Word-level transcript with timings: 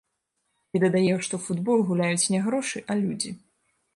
І 0.77 0.79
дадае, 0.83 1.09
што 1.25 1.33
ў 1.39 1.41
футбол 1.47 1.83
гуляюць 1.91 2.31
не 2.37 2.41
грошы, 2.47 2.83
а 2.89 2.99
людзі. 3.05 3.31